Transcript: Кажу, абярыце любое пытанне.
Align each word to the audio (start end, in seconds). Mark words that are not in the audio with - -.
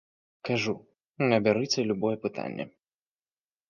Кажу, 0.47 0.73
абярыце 1.39 1.87
любое 1.93 2.15
пытанне. 2.29 2.71